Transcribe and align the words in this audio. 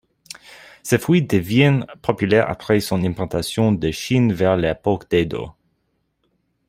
Ce 0.81 0.97
fruit 0.97 1.21
devint 1.21 1.85
populaire 2.01 2.49
après 2.49 2.79
son 2.79 3.03
importation 3.03 3.71
de 3.71 3.91
Chine 3.91 4.33
vers 4.33 4.57
l'époque 4.57 5.07
d'Edo. 5.11 5.51